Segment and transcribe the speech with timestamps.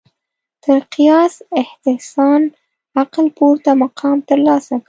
[0.63, 2.41] تر قیاس استحسان
[3.01, 4.79] عقل پورته مقام ترلاسه کړ